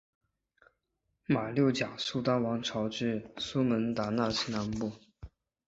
[1.27, 4.91] 马六甲苏丹王朝至苏门答腊西南部。